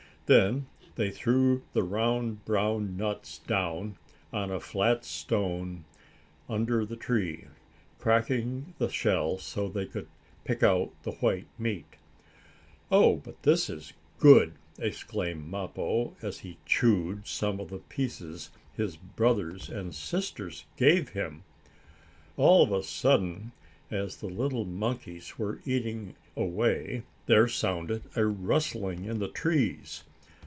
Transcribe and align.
Then 0.27 0.67
they 0.95 1.11
threw 1.11 1.61
the 1.73 1.83
round 1.83 2.45
brown 2.45 2.95
nuts 2.95 3.39
down 3.39 3.97
on 4.31 4.49
a 4.49 4.61
flat 4.61 5.03
stone 5.03 5.83
under 6.47 6.85
the 6.85 6.95
tree, 6.95 7.47
cracking 7.99 8.73
the 8.77 8.87
shell 8.87 9.37
so 9.39 9.67
they 9.67 9.85
could 9.85 10.07
pick 10.45 10.63
out 10.63 10.93
the 11.03 11.11
white 11.11 11.47
meat. 11.59 11.97
"Oh, 12.89 13.17
but 13.17 13.43
this 13.43 13.69
is 13.69 13.91
good!" 14.19 14.53
exclaimed 14.79 15.49
Mappo, 15.51 16.15
as 16.21 16.39
he 16.39 16.57
chewed 16.65 17.27
some 17.27 17.59
of 17.59 17.67
the 17.69 17.79
pieces 17.79 18.51
his 18.73 18.95
brothers 18.95 19.67
and 19.69 19.93
sisters 19.93 20.63
gave 20.77 21.09
him. 21.09 21.43
All 22.37 22.63
of 22.63 22.71
a 22.71 22.83
sudden, 22.83 23.51
as 23.89 24.15
the 24.15 24.27
little 24.29 24.63
monkeys 24.63 25.37
were 25.37 25.59
eating 25.65 26.15
away, 26.37 27.03
there 27.25 27.49
sounded 27.49 28.03
a 28.15 28.25
rustling 28.25 29.03
in 29.03 29.19
the 29.19 29.27
trees. 29.27 30.05